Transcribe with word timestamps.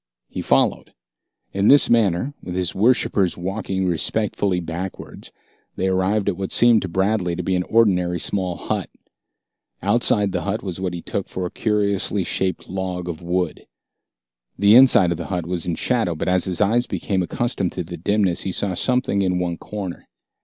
He 0.29 0.41
followed. 0.41 0.93
In 1.53 1.67
this 1.67 1.87
manner, 1.87 2.33
with 2.41 2.55
his 2.55 2.73
worshippers 2.73 3.37
walking 3.37 3.85
respectfully 3.85 4.59
backwards, 4.59 5.31
they 5.75 5.89
arrived 5.89 6.27
at 6.27 6.37
what 6.37 6.51
seemed 6.51 6.81
to 6.81 6.87
Bradley 6.87 7.35
to 7.35 7.43
be 7.43 7.53
an 7.53 7.61
ordinary 7.61 8.19
small 8.19 8.55
hut. 8.57 8.89
Outside 9.83 10.31
the 10.31 10.41
hut 10.41 10.63
was 10.63 10.79
what 10.79 10.95
he 10.95 11.03
took 11.03 11.29
for 11.29 11.45
a 11.45 11.51
curiously 11.51 12.23
shaped 12.23 12.67
log 12.67 13.07
of 13.07 13.21
wood. 13.21 13.67
The 14.57 14.73
inside 14.73 15.11
of 15.11 15.17
the 15.17 15.27
hut 15.27 15.45
was 15.45 15.67
in 15.67 15.75
shadow, 15.75 16.15
but 16.15 16.27
as 16.27 16.45
his 16.45 16.61
eyes 16.61 16.87
became 16.87 17.21
accustomed 17.21 17.71
to 17.73 17.83
the 17.83 17.95
dimness, 17.95 18.41
he 18.41 18.51
saw 18.51 18.73
something 18.73 19.21
in 19.21 19.37
one 19.37 19.57
corner. 19.57 20.07